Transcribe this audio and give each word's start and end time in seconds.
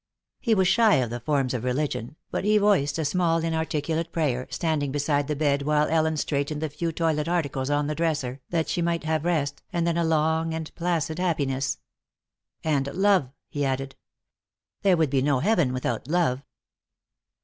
He 0.39 0.55
was 0.55 0.67
shy 0.67 0.95
of 0.95 1.11
the 1.11 1.19
forms 1.19 1.53
of 1.53 1.63
religion, 1.63 2.15
but 2.31 2.43
he 2.43 2.57
voiced 2.57 2.97
a 2.97 3.05
small 3.05 3.37
inarticulate 3.43 4.11
prayer, 4.11 4.47
standing 4.49 4.91
beside 4.91 5.27
the 5.27 5.35
bed 5.35 5.61
while 5.61 5.87
Ellen 5.87 6.17
straightened 6.17 6.59
the 6.59 6.69
few 6.71 6.91
toilet 6.91 7.27
articles 7.27 7.69
on 7.69 7.85
the 7.85 7.93
dresser, 7.93 8.41
that 8.49 8.67
she 8.67 8.81
might 8.81 9.03
have 9.03 9.25
rest, 9.25 9.61
and 9.71 9.85
then 9.85 9.97
a 9.97 10.03
long 10.03 10.55
and 10.55 10.73
placid 10.73 11.19
happiness. 11.19 11.77
And 12.63 12.87
love, 12.95 13.29
he 13.47 13.63
added. 13.63 13.95
There 14.81 14.97
would 14.97 15.11
be 15.11 15.21
no 15.21 15.37
Heaven 15.37 15.71
without 15.71 16.07
love. 16.07 16.41